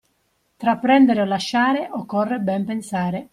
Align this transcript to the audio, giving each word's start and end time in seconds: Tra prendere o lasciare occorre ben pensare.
Tra 0.57 0.77
prendere 0.77 1.21
o 1.21 1.25
lasciare 1.25 1.87
occorre 1.91 2.39
ben 2.39 2.65
pensare. 2.65 3.29